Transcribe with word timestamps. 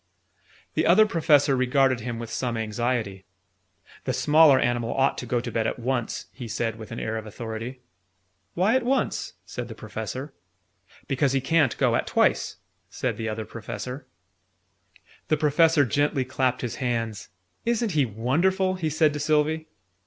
The 0.73 0.87
Other 0.87 1.05
Professor 1.05 1.55
regarded 1.55 1.99
him 1.99 2.17
with 2.17 2.31
some 2.31 2.57
anxiety. 2.57 3.23
"The 4.05 4.13
smaller 4.13 4.57
animal 4.59 4.95
ought 4.95 5.15
to 5.19 5.27
go 5.27 5.39
to 5.39 5.51
bed 5.51 5.67
at 5.67 5.77
once," 5.77 6.25
he 6.33 6.47
said 6.47 6.77
with 6.79 6.91
an 6.91 6.99
air 6.99 7.17
of 7.17 7.27
authority. 7.27 7.81
"Why 8.55 8.75
at 8.75 8.81
once?" 8.81 9.33
said 9.45 9.67
the 9.67 9.75
Professor. 9.75 10.33
"Because 11.07 11.33
he 11.33 11.39
can't 11.39 11.77
go 11.77 11.95
at 11.95 12.07
twice," 12.07 12.55
said 12.89 13.15
the 13.15 13.29
Other 13.29 13.45
Professor. 13.45 14.07
The 15.27 15.37
Professor 15.37 15.85
gently 15.85 16.25
clapped 16.25 16.61
his 16.61 16.77
hands. 16.77 17.29
"Isn't 17.63 17.91
he 17.91 18.03
wonderful!" 18.07 18.73
he 18.73 18.89
said 18.89 19.13
to 19.13 19.19
Sylvie. 19.19 19.67